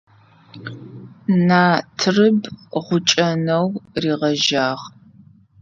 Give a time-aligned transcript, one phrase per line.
[1.47, 2.39] Натрыб
[2.85, 3.67] гъукӀэнэу
[4.01, 4.83] ригъэжьагъ.